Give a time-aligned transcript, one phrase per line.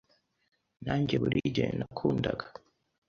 [0.85, 2.45] Nanjye buri gihe nakundaga